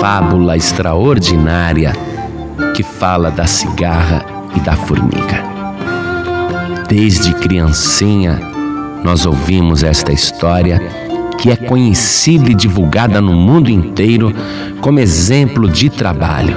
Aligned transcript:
fábula 0.00 0.56
extraordinária 0.56 1.92
que 2.74 2.82
fala 2.82 3.30
da 3.30 3.46
cigarra 3.46 4.24
e 4.56 4.60
da 4.60 4.72
formiga. 4.72 5.44
Desde 6.88 7.34
criancinha, 7.34 8.40
nós 9.04 9.26
ouvimos 9.26 9.82
esta 9.82 10.10
história 10.10 10.80
que 11.38 11.50
é 11.50 11.56
conhecida 11.56 12.50
e 12.50 12.54
divulgada 12.54 13.20
no 13.20 13.34
mundo 13.34 13.70
inteiro 13.70 14.34
como 14.80 14.98
exemplo 14.98 15.68
de 15.68 15.90
trabalho. 15.90 16.56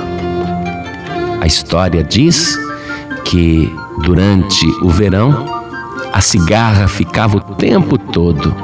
A 1.42 1.46
história 1.46 2.02
diz 2.02 2.58
que 3.26 3.70
durante 4.02 4.66
o 4.82 4.88
verão 4.88 5.46
a 6.14 6.22
cigarra 6.22 6.88
ficava 6.88 7.38
o 7.38 7.42
tempo 7.42 7.98
todo 7.98 8.56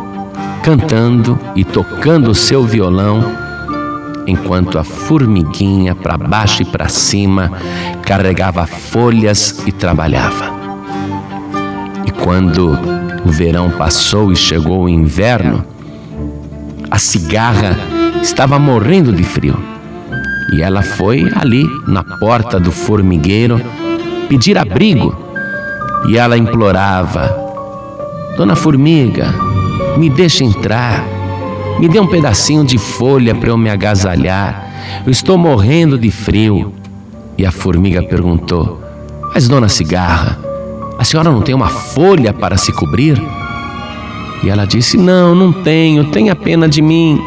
cantando 0.64 1.38
e 1.56 1.66
tocando 1.66 2.32
o 2.32 2.36
seu 2.36 2.64
violão, 2.64 3.49
enquanto 4.30 4.78
a 4.78 4.84
formiguinha 4.84 5.96
para 5.96 6.18
baixo 6.18 6.62
e 6.62 6.66
para 6.66 6.88
cima 6.88 7.52
carregava 8.04 8.66
folhas 8.66 9.64
e 9.66 9.72
trabalhava. 9.72 10.54
E 12.06 12.12
quando 12.12 12.78
o 13.26 13.30
verão 13.30 13.70
passou 13.72 14.32
e 14.32 14.36
chegou 14.36 14.84
o 14.84 14.90
inverno, 14.90 15.66
a 16.90 16.98
cigarra 16.98 17.78
estava 18.22 18.58
morrendo 18.58 19.12
de 19.12 19.24
frio. 19.24 19.58
E 20.54 20.62
ela 20.62 20.82
foi 20.82 21.32
ali 21.36 21.64
na 21.88 22.04
porta 22.04 22.60
do 22.60 22.72
formigueiro 22.72 23.62
pedir 24.28 24.58
abrigo. 24.58 25.16
E 26.08 26.18
ela 26.18 26.38
implorava: 26.38 27.30
Dona 28.36 28.56
Formiga, 28.56 29.28
me 29.98 30.10
deixe 30.10 30.44
entrar. 30.44 31.19
Me 31.80 31.88
dê 31.88 31.98
um 31.98 32.08
pedacinho 32.08 32.66
de 32.66 32.78
folha 32.78 33.34
para 33.34 33.50
eu 33.50 33.58
me 33.58 33.70
agasalhar. 33.70 35.02
Eu 35.06 35.12
estou 35.12 35.38
morrendo 35.38 35.98
de 35.98 36.12
frio. 36.12 36.74
E 37.38 37.46
a 37.46 37.52
formiga 37.52 38.04
perguntou: 38.04 38.82
Mas, 39.34 39.48
dona 39.48 39.70
Cigarra, 39.70 40.38
a 40.98 41.06
senhora 41.06 41.32
não 41.32 41.42
tem 41.42 41.56
uma 41.56 41.70
folha 41.70 42.34
para 42.34 42.58
se 42.58 42.74
cobrir? 42.74 43.18
E 44.44 44.50
ela 44.50 44.66
disse: 44.66 44.98
Não, 44.98 45.34
não 45.34 45.54
tenho, 45.54 46.12
tenha 46.12 46.36
pena 46.36 46.68
de 46.68 46.82
mim. 46.82 47.22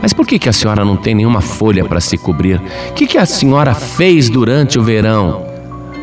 Mas 0.00 0.12
por 0.12 0.24
que, 0.24 0.38
que 0.38 0.48
a 0.48 0.52
senhora 0.52 0.84
não 0.84 0.96
tem 0.96 1.16
nenhuma 1.16 1.40
folha 1.40 1.84
para 1.84 2.00
se 2.00 2.16
cobrir? 2.16 2.62
O 2.90 2.92
que, 2.92 3.08
que 3.08 3.18
a 3.18 3.26
senhora 3.26 3.74
fez 3.74 4.30
durante 4.30 4.78
o 4.78 4.82
verão? 4.84 5.44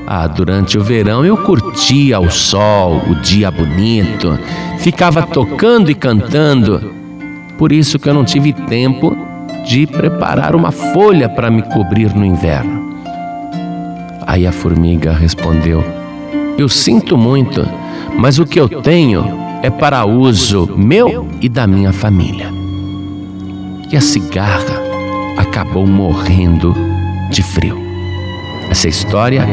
Ah, 0.06 0.28
durante 0.28 0.78
o 0.78 0.84
verão 0.84 1.26
eu 1.26 1.38
curtia 1.38 2.20
o 2.20 2.30
sol, 2.30 3.02
o 3.10 3.16
dia 3.16 3.50
bonito, 3.50 4.38
ficava 4.78 5.24
tocando 5.24 5.90
e 5.90 5.96
cantando. 5.96 6.95
Por 7.58 7.72
isso 7.72 7.98
que 7.98 8.10
eu 8.10 8.14
não 8.14 8.26
tive 8.26 8.52
tempo 8.54 9.16
de 9.66 9.88
preparar 9.88 10.56
uma 10.56 10.72
folha 10.72 11.28
para 11.28 11.50
me 11.50 11.62
cobrir 11.64 12.14
no 12.14 12.26
inverno. 12.26 12.96
Aí 14.28 14.46
a 14.46 14.52
formiga 14.52 15.14
respondeu: 15.14 15.84
Eu 16.58 16.68
sinto 16.68 17.18
muito, 17.18 17.68
mas 18.18 18.40
o 18.40 18.46
que 18.46 18.60
eu 18.60 18.68
tenho 18.82 19.24
é 19.62 19.70
para 19.70 20.06
uso 20.06 20.72
meu 20.76 21.28
e 21.42 21.50
da 21.50 21.66
minha 21.66 21.92
família. 21.92 22.50
E 23.92 23.96
a 23.96 24.02
cigarra 24.02 24.82
acabou 25.38 25.88
morrendo 25.88 26.76
de 27.32 27.42
frio. 27.42 27.78
Essa 28.70 28.88
história 28.88 29.48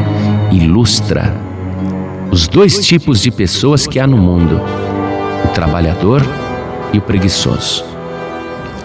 ilustra 0.51 1.33
os 2.31 2.47
dois 2.47 2.83
tipos 2.83 3.21
de 3.21 3.29
pessoas 3.29 3.85
que 3.85 3.99
há 3.99 4.07
no 4.07 4.17
mundo: 4.17 4.59
o 5.45 5.47
trabalhador 5.53 6.21
e 6.91 6.97
o 6.97 7.01
preguiçoso. 7.01 7.92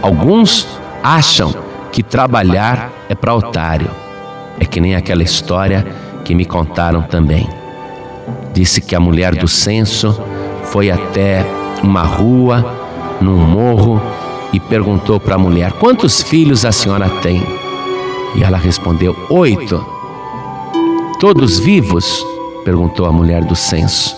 Alguns 0.03 0.67
acham 1.03 1.55
que 1.91 2.03
trabalhar 2.03 2.91
é 3.09 3.15
para 3.15 3.35
otário. 3.35 3.91
É 4.61 4.65
que 4.65 4.81
nem 4.81 4.95
aquela 4.95 5.23
história 5.23 5.87
que 6.25 6.35
me 6.35 6.45
contaram 6.45 7.03
também. 7.03 7.49
Disse 8.53 8.81
que 8.81 8.95
a 8.95 9.01
mulher 9.01 9.35
do 9.35 9.49
censo 9.49 10.21
foi 10.65 10.91
até 10.91 11.45
uma 11.83 12.03
rua, 12.03 12.65
num 13.21 13.39
morro, 13.39 14.01
e 14.53 14.61
perguntou 14.61 15.19
para 15.19 15.37
a 15.37 15.39
mulher: 15.39 15.73
Quantos 15.73 16.23
filhos 16.23 16.65
a 16.65 16.73
senhora 16.73 17.09
tem? 17.23 17.43
E 18.35 18.43
ela 18.43 18.59
respondeu: 18.59 19.17
Oito. 19.31 19.85
Todos 21.19 21.59
vivos? 21.59 22.25
perguntou 22.65 23.07
a 23.07 23.13
mulher 23.13 23.45
do 23.45 23.57
censo. 23.57 24.17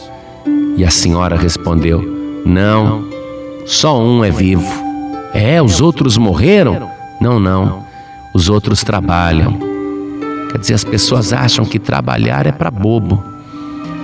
E 0.76 0.84
a 0.84 0.90
senhora 0.90 1.36
respondeu: 1.36 2.02
Não, 2.44 3.04
só 3.66 3.98
um 3.98 4.24
é 4.24 4.30
vivo. 4.30 4.89
É, 5.32 5.62
os 5.62 5.80
outros 5.80 6.16
morreram? 6.18 6.90
Não, 7.20 7.38
não, 7.38 7.84
os 8.34 8.48
outros 8.48 8.82
trabalham. 8.82 9.58
Quer 10.50 10.58
dizer, 10.58 10.74
as 10.74 10.84
pessoas 10.84 11.32
acham 11.32 11.64
que 11.64 11.78
trabalhar 11.78 12.46
é 12.46 12.52
para 12.52 12.70
bobo. 12.70 13.22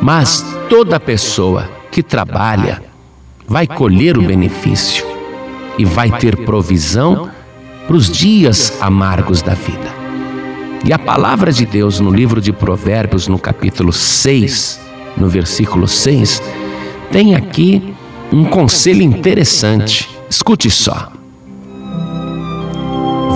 Mas 0.01 0.45
toda 0.69 1.01
pessoa 1.01 1.69
que 1.91 2.03
trabalha 2.03 2.83
vai 3.49 3.67
colher 3.67 4.19
o 4.19 4.23
benefício 4.23 5.05
e 5.79 5.85
vai 5.85 6.11
ter 6.11 6.37
provisão 6.45 7.31
para 7.87 7.97
os 7.97 8.11
dias 8.11 8.77
amargos 8.81 9.43
da 9.43 9.55
vida. 9.55 9.95
E 10.85 10.93
a 10.93 10.99
palavra 10.99 11.53
de 11.53 11.67
Deus 11.67 11.99
no 11.99 12.11
livro 12.11 12.41
de 12.41 12.53
Provérbios, 12.53 13.27
no 13.27 13.39
capítulo 13.39 13.93
6, 13.93 14.81
no 15.17 15.29
versículo 15.29 15.89
6, 15.89 16.43
tem 17.11 17.35
aqui 17.35 17.95
um 18.33 18.45
conselho 18.45 19.03
interessante. 19.03 20.09
Escute 20.29 20.71
só. 20.71 21.16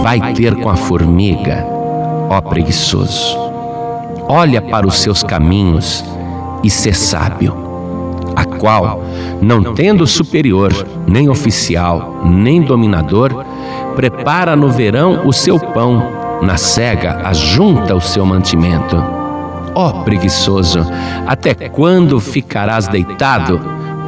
Vai 0.03 0.33
ter 0.33 0.55
com 0.57 0.69
a 0.69 0.77
formiga, 0.77 1.67
ó 2.29 2.41
preguiçoso. 2.41 3.37
Olha 4.29 4.63
para 4.63 4.87
os 4.87 4.99
seus 5.01 5.23
caminhos 5.23 6.05
e 6.63 6.71
ser 6.71 6.95
sábio 6.95 7.71
a 8.35 8.45
qual, 8.45 9.03
não 9.41 9.75
tendo 9.75 10.07
superior, 10.07 10.73
nem 11.07 11.29
oficial, 11.29 12.23
nem 12.25 12.63
dominador, 12.63 13.45
prepara 13.95 14.57
no 14.57 14.71
verão 14.71 15.27
o 15.27 15.33
seu 15.33 15.59
pão, 15.59 16.03
na 16.43 16.57
cega 16.57 17.21
ajunta 17.25 17.95
o 17.95 18.01
seu 18.01 18.25
mantimento. 18.25 18.97
Ó 19.75 20.03
preguiçoso, 20.03 20.81
até 21.27 21.55
quando 21.55 22.19
ficarás 22.19 22.89
deitado? 22.89 23.61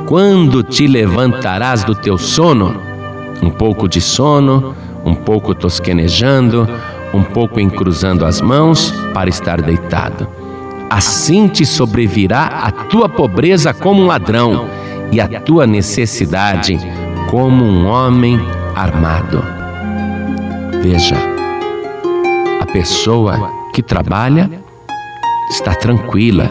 Quando 0.07 0.63
te 0.63 0.87
levantarás 0.87 1.85
do 1.85 1.95
teu 1.95 2.19
sono? 2.19 2.75
Um 3.43 3.51
pouco 3.51 3.89
de 3.89 4.01
sono, 4.01 4.75
um 5.05 5.15
pouco 5.15 5.55
tosquenejando, 5.55 6.69
um 7.13 7.23
pouco 7.23 7.61
encruzando 7.61 8.25
as 8.25 8.41
mãos 8.41 8.93
para 9.13 9.29
estar 9.29 9.61
deitado 9.61 10.43
assim 10.93 11.49
te 11.49 11.65
sobrevirá 11.65 12.45
a 12.45 12.71
tua 12.71 13.09
pobreza 13.09 13.73
como 13.73 14.03
um 14.03 14.07
ladrão 14.07 14.69
e 15.11 15.23
a 15.23 15.41
tua 15.41 15.67
necessidade 15.67 16.79
como 17.31 17.65
um 17.65 17.87
homem 17.87 18.39
armado. 18.77 19.43
Veja, 20.83 21.17
a 22.61 22.67
pessoa 22.67 23.51
que 23.73 23.83
trabalha 23.83 24.51
está 25.49 25.75
tranquila, 25.75 26.51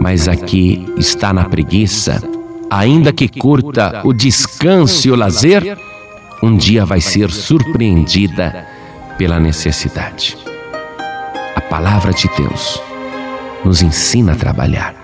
mas 0.00 0.28
aqui 0.28 0.86
está 0.96 1.32
na 1.32 1.44
preguiça. 1.44 2.22
Ainda 2.70 3.12
que 3.12 3.28
curta 3.28 4.02
o 4.04 4.12
descanso 4.12 5.08
e 5.08 5.10
o 5.10 5.16
lazer, 5.16 5.76
um 6.42 6.56
dia 6.56 6.84
vai 6.84 7.00
ser 7.00 7.30
surpreendida 7.30 8.66
pela 9.16 9.40
necessidade. 9.40 10.36
A 11.54 11.60
palavra 11.60 12.12
de 12.12 12.28
Deus 12.36 12.80
nos 13.64 13.82
ensina 13.82 14.32
a 14.32 14.36
trabalhar. 14.36 14.94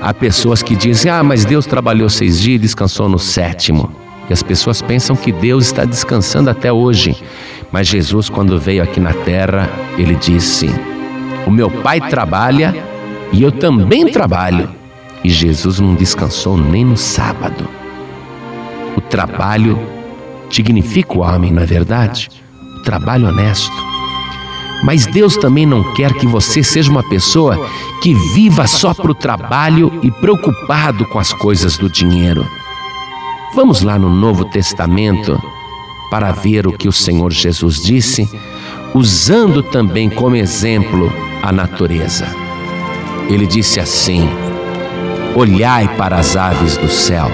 Há 0.00 0.12
pessoas 0.12 0.62
que 0.62 0.76
dizem: 0.76 1.10
Ah, 1.10 1.22
mas 1.22 1.44
Deus 1.44 1.66
trabalhou 1.66 2.08
seis 2.08 2.40
dias 2.40 2.56
e 2.56 2.62
descansou 2.62 3.08
no 3.08 3.18
sétimo. 3.18 3.90
E 4.28 4.32
as 4.32 4.42
pessoas 4.42 4.82
pensam 4.82 5.16
que 5.16 5.32
Deus 5.32 5.66
está 5.66 5.84
descansando 5.84 6.50
até 6.50 6.72
hoje. 6.72 7.16
Mas 7.70 7.88
Jesus, 7.88 8.28
quando 8.28 8.58
veio 8.58 8.82
aqui 8.82 9.00
na 9.00 9.12
terra, 9.12 9.68
ele 9.96 10.14
disse: 10.14 10.68
O 11.46 11.50
meu 11.50 11.70
Pai 11.70 12.00
trabalha 12.08 12.74
e 13.32 13.42
eu 13.42 13.50
também 13.50 14.06
trabalho. 14.10 14.68
E 15.24 15.30
Jesus 15.30 15.80
não 15.80 15.94
descansou 15.94 16.56
nem 16.56 16.84
no 16.84 16.96
sábado. 16.96 17.68
O 18.96 19.00
trabalho 19.00 19.95
dignifica 20.48 21.14
o 21.14 21.20
homem, 21.20 21.52
não 21.52 21.62
é 21.62 21.66
verdade? 21.66 22.28
O 22.78 22.82
trabalho 22.82 23.28
honesto. 23.28 23.72
Mas 24.82 25.06
Deus 25.06 25.36
também 25.36 25.66
não 25.66 25.94
quer 25.94 26.12
que 26.12 26.26
você 26.26 26.62
seja 26.62 26.90
uma 26.90 27.02
pessoa 27.02 27.68
que 28.02 28.14
viva 28.34 28.66
só 28.66 28.92
para 28.92 29.10
o 29.10 29.14
trabalho 29.14 30.00
e 30.02 30.10
preocupado 30.10 31.04
com 31.06 31.18
as 31.18 31.32
coisas 31.32 31.76
do 31.78 31.88
dinheiro. 31.88 32.46
Vamos 33.54 33.82
lá 33.82 33.98
no 33.98 34.10
Novo 34.10 34.44
Testamento 34.44 35.40
para 36.10 36.30
ver 36.30 36.66
o 36.66 36.72
que 36.72 36.88
o 36.88 36.92
Senhor 36.92 37.32
Jesus 37.32 37.82
disse, 37.82 38.28
usando 38.94 39.62
também 39.62 40.10
como 40.10 40.36
exemplo 40.36 41.10
a 41.42 41.50
natureza. 41.50 42.26
Ele 43.28 43.46
disse 43.46 43.80
assim: 43.80 44.28
Olhai 45.34 45.88
para 45.96 46.16
as 46.16 46.36
aves 46.36 46.76
do 46.76 46.88
céu, 46.88 47.30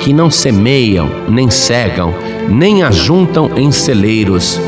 que 0.00 0.12
não 0.12 0.30
semeiam, 0.30 1.08
nem 1.28 1.50
cegam, 1.50 2.14
nem 2.48 2.82
ajuntam 2.82 3.50
em 3.56 3.70
celeiros 3.70 4.60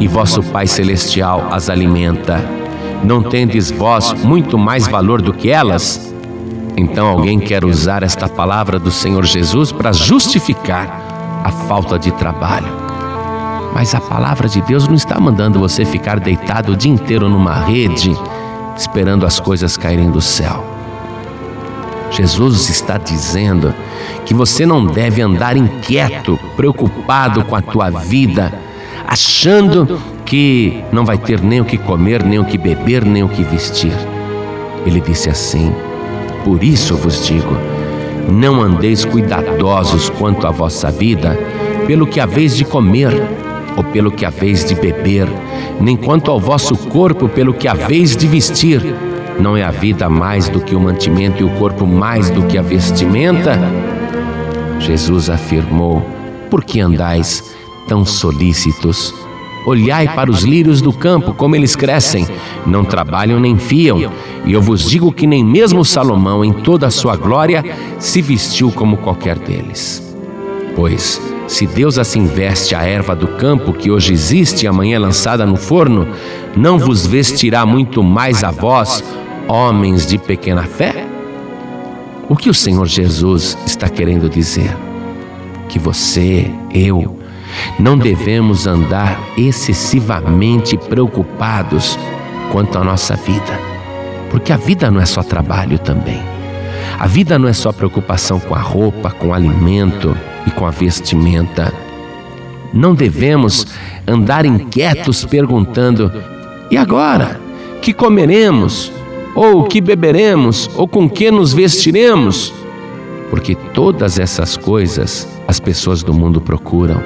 e 0.00 0.06
vosso 0.06 0.42
Pai 0.42 0.66
Celestial 0.66 1.48
as 1.50 1.68
alimenta. 1.68 2.44
Não 3.04 3.22
tendes 3.22 3.70
vós 3.70 4.12
muito 4.24 4.56
mais 4.58 4.86
valor 4.86 5.20
do 5.20 5.32
que 5.32 5.50
elas? 5.50 6.12
Então 6.76 7.06
alguém 7.06 7.38
quer 7.38 7.64
usar 7.64 8.02
esta 8.02 8.28
palavra 8.28 8.78
do 8.78 8.90
Senhor 8.90 9.24
Jesus 9.24 9.72
para 9.72 9.92
justificar 9.92 11.00
a 11.44 11.50
falta 11.50 11.98
de 11.98 12.10
trabalho. 12.12 12.68
Mas 13.74 13.94
a 13.94 14.00
palavra 14.00 14.48
de 14.48 14.60
Deus 14.62 14.86
não 14.86 14.94
está 14.94 15.18
mandando 15.18 15.58
você 15.58 15.84
ficar 15.84 16.20
deitado 16.20 16.72
o 16.72 16.76
dia 16.76 16.92
inteiro 16.92 17.28
numa 17.28 17.54
rede, 17.54 18.16
esperando 18.76 19.26
as 19.26 19.40
coisas 19.40 19.76
caírem 19.76 20.10
do 20.10 20.20
céu. 20.20 20.71
Jesus 22.12 22.68
está 22.68 22.98
dizendo 22.98 23.74
que 24.26 24.34
você 24.34 24.66
não 24.66 24.84
deve 24.84 25.22
andar 25.22 25.56
inquieto, 25.56 26.38
preocupado 26.54 27.42
com 27.44 27.56
a 27.56 27.62
tua 27.62 27.88
vida, 27.88 28.52
achando 29.06 29.98
que 30.26 30.84
não 30.92 31.06
vai 31.06 31.16
ter 31.16 31.40
nem 31.40 31.60
o 31.60 31.64
que 31.64 31.78
comer, 31.78 32.22
nem 32.22 32.38
o 32.38 32.44
que 32.44 32.58
beber, 32.58 33.02
nem 33.04 33.22
o 33.22 33.28
que 33.28 33.42
vestir. 33.42 33.94
Ele 34.84 35.00
disse 35.00 35.30
assim: 35.30 35.72
Por 36.44 36.62
isso 36.62 36.94
vos 36.96 37.26
digo, 37.26 37.56
não 38.30 38.60
andeis 38.60 39.06
cuidadosos 39.06 40.10
quanto 40.10 40.46
à 40.46 40.50
vossa 40.50 40.90
vida, 40.90 41.38
pelo 41.86 42.06
que 42.06 42.20
haveis 42.20 42.54
de 42.54 42.64
comer 42.64 43.12
ou 43.74 43.82
pelo 43.84 44.10
que 44.10 44.26
haveis 44.26 44.66
de 44.66 44.74
beber, 44.74 45.26
nem 45.80 45.96
quanto 45.96 46.30
ao 46.30 46.38
vosso 46.38 46.76
corpo, 46.76 47.26
pelo 47.26 47.54
que 47.54 47.66
haveis 47.66 48.14
de 48.14 48.26
vestir. 48.26 48.82
Não 49.38 49.56
é 49.56 49.62
a 49.62 49.70
vida 49.70 50.08
mais 50.08 50.48
do 50.48 50.60
que 50.60 50.74
o 50.74 50.80
mantimento 50.80 51.42
e 51.42 51.44
o 51.44 51.50
corpo 51.58 51.86
mais 51.86 52.30
do 52.30 52.42
que 52.46 52.58
a 52.58 52.62
vestimenta? 52.62 53.58
Jesus 54.78 55.30
afirmou: 55.30 56.02
Por 56.50 56.64
que 56.64 56.80
andais 56.80 57.54
tão 57.88 58.04
solícitos? 58.04 59.14
Olhai 59.64 60.08
para 60.12 60.30
os 60.30 60.42
lírios 60.42 60.80
do 60.82 60.92
campo, 60.92 61.32
como 61.34 61.54
eles 61.54 61.76
crescem, 61.76 62.26
não 62.66 62.84
trabalham 62.84 63.38
nem 63.38 63.56
fiam, 63.56 64.10
e 64.44 64.52
eu 64.52 64.60
vos 64.60 64.90
digo 64.90 65.12
que 65.12 65.24
nem 65.24 65.44
mesmo 65.44 65.84
Salomão, 65.84 66.44
em 66.44 66.52
toda 66.52 66.88
a 66.88 66.90
sua 66.90 67.16
glória, 67.16 67.64
se 67.98 68.20
vestiu 68.20 68.72
como 68.72 68.96
qualquer 68.96 69.38
deles. 69.38 70.11
Pois, 70.74 71.20
se 71.46 71.66
Deus 71.66 71.98
assim 71.98 72.26
veste 72.26 72.74
a 72.74 72.82
erva 72.82 73.14
do 73.14 73.28
campo 73.28 73.74
que 73.74 73.90
hoje 73.90 74.12
existe 74.12 74.64
e 74.64 74.66
amanhã 74.66 74.96
é 74.96 74.98
lançada 74.98 75.44
no 75.44 75.56
forno, 75.56 76.08
não 76.56 76.78
vos 76.78 77.06
vestirá 77.06 77.66
muito 77.66 78.02
mais 78.02 78.42
a 78.42 78.50
vós, 78.50 79.04
homens 79.46 80.06
de 80.06 80.16
pequena 80.16 80.62
fé? 80.62 81.06
O 82.28 82.36
que 82.36 82.48
o 82.48 82.54
Senhor 82.54 82.86
Jesus 82.86 83.58
está 83.66 83.88
querendo 83.88 84.30
dizer? 84.30 84.74
Que 85.68 85.78
você, 85.78 86.50
eu, 86.72 87.18
não 87.78 87.98
devemos 87.98 88.66
andar 88.66 89.20
excessivamente 89.36 90.78
preocupados 90.78 91.98
quanto 92.50 92.78
à 92.78 92.84
nossa 92.84 93.14
vida, 93.14 93.60
porque 94.30 94.52
a 94.52 94.56
vida 94.56 94.90
não 94.90 95.00
é 95.00 95.06
só 95.06 95.22
trabalho 95.22 95.78
também. 95.78 96.22
A 96.98 97.06
vida 97.06 97.38
não 97.38 97.48
é 97.48 97.52
só 97.52 97.72
preocupação 97.72 98.40
com 98.40 98.54
a 98.54 98.60
roupa, 98.60 99.10
com 99.10 99.28
o 99.28 99.34
alimento 99.34 100.16
e 100.46 100.50
com 100.50 100.66
a 100.66 100.70
vestimenta. 100.70 101.72
Não 102.72 102.94
devemos 102.94 103.66
andar 104.06 104.44
inquietos 104.46 105.24
perguntando: 105.24 106.12
e 106.70 106.76
agora? 106.76 107.40
Que 107.80 107.92
comeremos? 107.92 108.92
Ou 109.34 109.64
que 109.64 109.80
beberemos? 109.80 110.70
Ou 110.76 110.86
com 110.86 111.08
que 111.08 111.30
nos 111.30 111.52
vestiremos? 111.52 112.52
Porque 113.30 113.54
todas 113.54 114.18
essas 114.18 114.56
coisas 114.56 115.26
as 115.46 115.60
pessoas 115.60 116.02
do 116.02 116.14
mundo 116.14 116.40
procuram. 116.40 117.02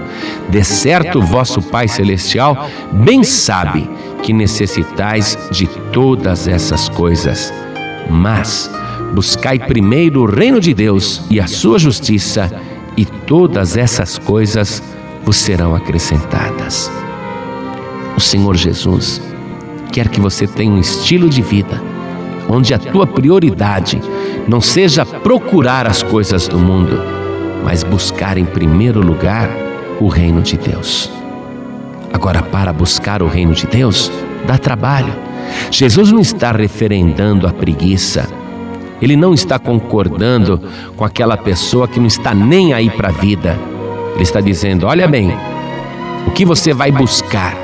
De 0.48 0.62
certo, 0.62 1.20
vosso 1.20 1.60
Pai 1.62 1.88
Celestial 1.88 2.68
bem 2.92 3.24
sabe 3.24 3.88
que 4.22 4.32
necessitais 4.32 5.36
de 5.50 5.66
todas 5.92 6.46
essas 6.46 6.88
coisas. 6.88 7.52
Mas 8.10 8.70
buscai 9.14 9.58
primeiro 9.58 10.22
o 10.22 10.26
reino 10.26 10.60
de 10.60 10.74
Deus 10.74 11.22
e 11.30 11.40
a 11.40 11.46
sua 11.46 11.78
justiça, 11.78 12.52
e 12.96 13.04
todas 13.04 13.76
essas 13.76 14.18
coisas 14.18 14.82
vos 15.24 15.36
serão 15.36 15.74
acrescentadas. 15.74 16.90
O 18.16 18.20
Senhor 18.20 18.56
Jesus 18.56 19.20
quer 19.92 20.08
que 20.08 20.20
você 20.20 20.46
tenha 20.46 20.72
um 20.72 20.80
estilo 20.80 21.28
de 21.28 21.42
vida 21.42 21.82
onde 22.48 22.72
a 22.72 22.78
tua 22.78 23.06
prioridade 23.06 24.00
não 24.46 24.60
seja 24.60 25.04
procurar 25.04 25.86
as 25.86 26.02
coisas 26.02 26.46
do 26.46 26.58
mundo, 26.58 27.00
mas 27.64 27.82
buscar 27.82 28.38
em 28.38 28.44
primeiro 28.44 29.00
lugar 29.00 29.48
o 30.00 30.08
reino 30.08 30.42
de 30.42 30.56
Deus. 30.56 31.10
Agora, 32.12 32.42
para 32.42 32.72
buscar 32.72 33.22
o 33.22 33.26
reino 33.26 33.52
de 33.52 33.66
Deus, 33.66 34.10
dá 34.46 34.56
trabalho. 34.56 35.12
Jesus 35.70 36.12
não 36.12 36.20
está 36.20 36.52
referendando 36.52 37.46
a 37.46 37.52
preguiça, 37.52 38.28
ele 39.00 39.16
não 39.16 39.34
está 39.34 39.58
concordando 39.58 40.60
com 40.96 41.04
aquela 41.04 41.36
pessoa 41.36 41.86
que 41.86 41.98
não 41.98 42.06
está 42.06 42.34
nem 42.34 42.72
aí 42.72 42.88
para 42.90 43.08
a 43.08 43.12
vida. 43.12 43.58
Ele 44.14 44.22
está 44.22 44.40
dizendo: 44.40 44.86
olha 44.86 45.06
bem, 45.06 45.30
o 46.26 46.30
que 46.30 46.44
você 46.44 46.72
vai 46.72 46.90
buscar, 46.90 47.54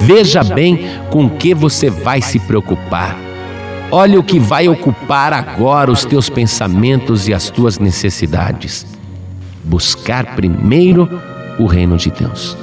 veja 0.00 0.42
bem 0.42 0.80
com 1.10 1.28
que 1.28 1.54
você 1.54 1.88
vai 1.88 2.20
se 2.20 2.38
preocupar. 2.38 3.16
Olha 3.90 4.20
o 4.20 4.22
que 4.22 4.38
vai 4.38 4.68
ocupar 4.68 5.32
agora 5.32 5.90
os 5.90 6.04
teus 6.04 6.28
pensamentos 6.28 7.26
e 7.26 7.32
as 7.32 7.48
tuas 7.48 7.78
necessidades. 7.78 8.86
Buscar 9.64 10.36
primeiro 10.36 11.08
o 11.58 11.66
reino 11.66 11.96
de 11.96 12.10
Deus. 12.10 12.56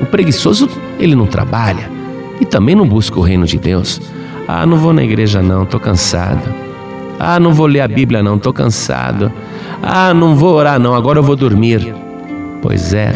O 0.00 0.06
preguiçoso, 0.06 0.68
ele 0.98 1.14
não 1.14 1.26
trabalha 1.26 1.88
e 2.40 2.44
também 2.44 2.74
não 2.74 2.86
busca 2.86 3.18
o 3.18 3.22
reino 3.22 3.46
de 3.46 3.58
Deus. 3.58 4.00
Ah, 4.48 4.66
não 4.66 4.76
vou 4.76 4.92
na 4.92 5.04
igreja 5.04 5.40
não, 5.40 5.62
estou 5.62 5.78
cansado. 5.78 6.65
Ah, 7.18 7.40
não 7.40 7.52
vou 7.52 7.66
ler 7.66 7.80
a 7.80 7.88
Bíblia 7.88 8.22
não, 8.22 8.36
estou 8.36 8.52
cansado. 8.52 9.32
Ah, 9.82 10.12
não 10.12 10.36
vou 10.36 10.54
orar 10.54 10.78
não, 10.78 10.94
agora 10.94 11.18
eu 11.18 11.22
vou 11.22 11.36
dormir. 11.36 11.94
Pois 12.62 12.92
é, 12.92 13.14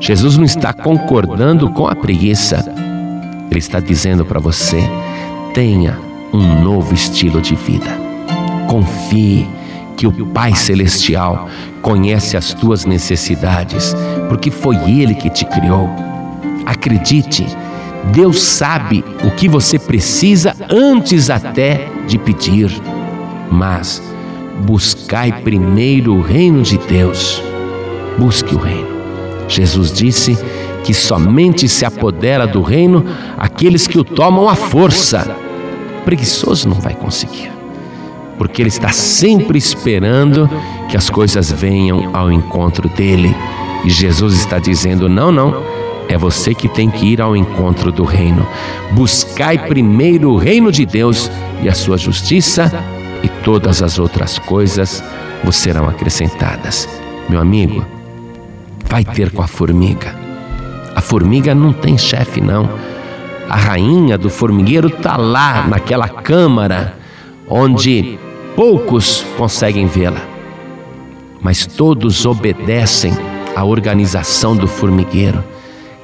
Jesus 0.00 0.36
não 0.36 0.44
está 0.44 0.72
concordando 0.72 1.70
com 1.70 1.86
a 1.86 1.94
preguiça. 1.94 2.64
Ele 3.50 3.58
está 3.58 3.80
dizendo 3.80 4.24
para 4.24 4.40
você: 4.40 4.78
tenha 5.54 5.98
um 6.32 6.62
novo 6.62 6.94
estilo 6.94 7.40
de 7.40 7.54
vida. 7.54 7.90
Confie 8.68 9.48
que 9.96 10.06
o 10.06 10.26
Pai 10.26 10.54
Celestial 10.54 11.48
conhece 11.80 12.36
as 12.36 12.52
tuas 12.52 12.84
necessidades, 12.84 13.94
porque 14.28 14.50
foi 14.50 14.76
Ele 14.90 15.14
que 15.14 15.30
te 15.30 15.44
criou. 15.46 15.88
Acredite, 16.66 17.46
Deus 18.12 18.42
sabe 18.42 19.04
o 19.24 19.30
que 19.30 19.48
você 19.48 19.78
precisa 19.78 20.54
antes 20.68 21.30
até 21.30 21.88
de 22.06 22.18
pedir. 22.18 22.70
Mas 23.50 24.02
buscai 24.64 25.32
primeiro 25.42 26.14
o 26.14 26.22
reino 26.22 26.62
de 26.62 26.78
Deus. 26.78 27.42
Busque 28.18 28.54
o 28.54 28.58
reino. 28.58 28.96
Jesus 29.48 29.92
disse 29.92 30.36
que 30.84 30.94
somente 30.94 31.68
se 31.68 31.84
apodera 31.84 32.46
do 32.46 32.62
reino 32.62 33.04
aqueles 33.36 33.86
que 33.86 33.98
o 33.98 34.04
tomam 34.04 34.48
à 34.48 34.54
força 34.54 35.36
preguiçoso 36.06 36.68
não 36.68 36.76
vai 36.76 36.94
conseguir, 36.94 37.50
porque 38.38 38.62
ele 38.62 38.68
está 38.68 38.90
sempre 38.92 39.58
esperando 39.58 40.48
que 40.88 40.96
as 40.96 41.10
coisas 41.10 41.50
venham 41.50 42.14
ao 42.14 42.30
encontro 42.30 42.88
dele. 42.88 43.34
E 43.84 43.90
Jesus 43.90 44.34
está 44.34 44.60
dizendo: 44.60 45.08
não, 45.08 45.32
não, 45.32 45.62
é 46.08 46.16
você 46.16 46.54
que 46.54 46.68
tem 46.68 46.88
que 46.88 47.06
ir 47.06 47.20
ao 47.20 47.36
encontro 47.36 47.90
do 47.90 48.04
reino. 48.04 48.46
Buscai 48.92 49.58
primeiro 49.66 50.30
o 50.30 50.36
reino 50.36 50.70
de 50.70 50.86
Deus 50.86 51.28
e 51.60 51.68
a 51.68 51.74
sua 51.74 51.98
justiça, 51.98 52.72
e 53.26 53.28
todas 53.42 53.82
as 53.82 53.98
outras 53.98 54.38
coisas 54.38 55.04
vos 55.44 55.56
serão 55.56 55.88
acrescentadas. 55.88 56.88
Meu 57.28 57.40
amigo, 57.40 57.84
vai 58.88 59.04
ter 59.04 59.30
com 59.30 59.42
a 59.42 59.46
formiga. 59.46 60.14
A 60.94 61.00
formiga 61.00 61.54
não 61.54 61.72
tem 61.72 61.98
chefe, 61.98 62.40
não 62.40 62.68
a 63.48 63.54
rainha 63.54 64.18
do 64.18 64.28
formigueiro 64.28 64.88
está 64.88 65.16
lá 65.16 65.66
naquela 65.68 66.08
câmara 66.08 66.96
onde 67.48 68.18
poucos 68.56 69.24
conseguem 69.36 69.86
vê-la, 69.86 70.20
mas 71.40 71.64
todos 71.64 72.26
obedecem 72.26 73.12
à 73.54 73.64
organização 73.64 74.56
do 74.56 74.66
formigueiro. 74.66 75.44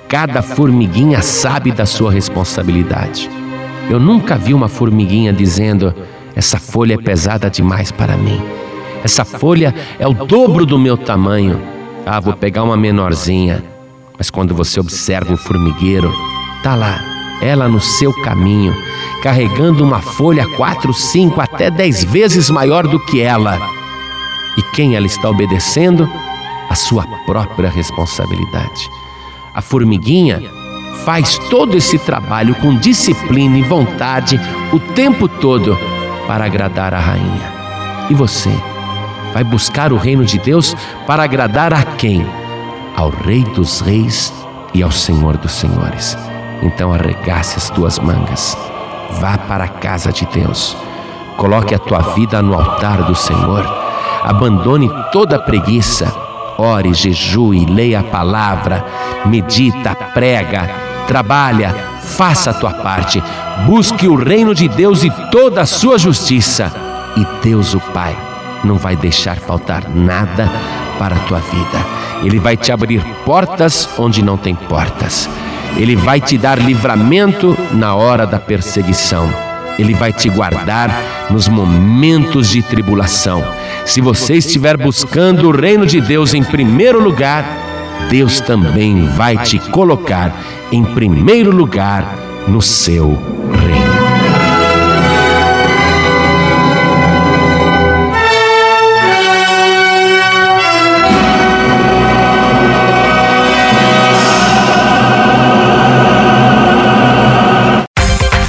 Cada 0.09 0.41
formiguinha 0.41 1.21
sabe 1.21 1.73
da 1.73 1.85
sua 1.85 2.13
responsabilidade. 2.13 3.29
Eu 3.91 3.99
nunca 3.99 4.37
vi 4.37 4.55
uma 4.55 4.69
formiguinha 4.69 5.33
dizendo: 5.33 5.93
essa 6.35 6.59
folha 6.59 6.95
é 6.95 6.99
pesada 6.99 7.51
demais 7.51 7.91
para 7.91 8.17
mim. 8.17 8.41
Essa 9.05 9.25
folha 9.25 9.75
é 9.99 10.07
o 10.07 10.15
dobro 10.15 10.65
do 10.65 10.79
meu 10.79 10.97
tamanho. 10.97 11.61
Ah, 12.07 12.21
vou 12.21 12.35
pegar 12.35 12.63
uma 12.63 12.77
menorzinha. 12.77 13.63
Mas 14.17 14.31
quando 14.31 14.55
você 14.55 14.79
observa 14.79 15.35
o 15.35 15.37
formigueiro, 15.37 16.13
tá 16.63 16.75
lá 16.75 17.13
ela 17.43 17.67
no 17.67 17.81
seu 17.81 18.13
caminho, 18.23 18.73
carregando 19.21 19.83
uma 19.83 20.01
folha 20.01 20.47
quatro, 20.57 20.95
cinco, 20.95 21.41
até 21.41 21.69
dez 21.69 22.05
vezes 22.05 22.49
maior 22.49 22.87
do 22.87 23.01
que 23.01 23.21
ela. 23.21 23.59
E 24.57 24.63
quem 24.75 24.95
ela 24.95 25.07
está 25.07 25.29
obedecendo? 25.29 26.09
A 26.71 26.75
sua 26.77 27.05
própria 27.27 27.69
responsabilidade. 27.69 28.89
A 29.55 29.61
formiguinha 29.61 30.41
faz 31.05 31.37
todo 31.51 31.77
esse 31.77 31.99
trabalho 31.99 32.55
com 32.55 32.77
disciplina 32.77 33.59
e 33.59 33.63
vontade 33.63 34.41
o 34.73 34.79
tempo 34.79 35.27
todo 35.27 35.77
para 36.27 36.45
agradar 36.45 36.95
a 36.95 36.99
rainha. 36.99 37.53
E 38.11 38.15
você? 38.15 38.53
Vai 39.33 39.45
buscar 39.45 39.93
o 39.93 39.97
reino 39.97 40.25
de 40.25 40.39
Deus 40.39 40.77
para 41.07 41.23
agradar 41.23 41.73
a 41.73 41.83
quem? 41.83 42.27
Ao 42.97 43.09
Rei 43.09 43.45
dos 43.45 43.81
Reis 43.81 44.33
e 44.75 44.83
ao 44.83 44.91
Senhor 44.91 45.37
dos 45.37 45.53
Senhores. 45.53 46.17
Então 46.63 46.93
arregace 46.93 47.57
as 47.59 47.71
tuas 47.71 47.99
mangas, 47.99 48.57
vá 49.21 49.37
para 49.37 49.65
a 49.65 49.69
casa 49.69 50.13
de 50.13 50.25
Deus, 50.27 50.77
coloque 51.37 51.75
a 51.75 51.79
tua 51.79 51.99
vida 52.15 52.41
no 52.41 52.55
altar 52.55 53.03
do 53.03 53.15
Senhor, 53.17 53.65
abandone 54.23 54.89
toda 55.11 55.37
a 55.37 55.41
preguiça, 55.41 56.15
ore, 56.57 56.95
jejue, 56.95 57.67
leia 57.67 58.01
a 58.01 58.05
palavra, 58.05 58.85
medita, 59.27 59.95
prega, 60.15 60.71
trabalha, 61.09 61.92
faça 62.17 62.51
a 62.51 62.55
tua 62.55 62.73
parte, 62.73 63.23
busque 63.67 64.07
o 64.07 64.15
reino 64.15 64.55
de 64.55 64.69
Deus 64.69 65.03
e 65.03 65.11
toda 65.31 65.63
a 65.63 65.67
sua 65.67 65.99
justiça, 65.99 66.73
e 67.17 67.27
Deus 67.43 67.75
o 67.75 67.81
Pai 67.81 68.17
não 68.65 68.77
vai 68.77 68.95
deixar 68.97 69.37
faltar 69.37 69.89
nada 69.89 70.49
para 70.99 71.17
a 71.17 71.19
tua 71.21 71.39
vida. 71.39 71.85
Ele 72.23 72.39
vai 72.39 72.57
te 72.57 72.71
abrir 72.71 73.03
portas 73.25 73.89
onde 73.99 74.23
não 74.23 74.37
tem 74.37 74.55
portas. 74.55 75.29
Ele 75.77 75.97
vai 75.97 76.21
te 76.21 76.39
dar 76.39 76.59
livramento 76.59 77.57
na 77.73 77.95
hora 77.95 78.27
da 78.27 78.39
perseguição. 78.39 79.29
Ele 79.79 79.95
vai 79.95 80.13
te 80.13 80.29
guardar 80.29 80.91
nos 81.31 81.49
momentos 81.49 82.49
de 82.49 82.63
tribulação. 82.63 83.43
Se 83.85 84.01
você 84.01 84.35
estiver 84.35 84.77
buscando 84.77 85.49
o 85.49 85.51
reino 85.51 85.87
de 85.87 86.01
Deus 86.01 86.35
em 86.35 86.45
primeiro 86.45 87.03
lugar, 87.03 87.45
Deus 88.11 88.41
também 88.41 89.07
vai 89.09 89.39
te 89.39 89.59
colocar 89.59 90.33
em 90.73 90.83
primeiro 90.83 91.51
lugar 91.51 92.17
no 92.49 92.63
seu 92.63 93.19
reino. 93.53 93.92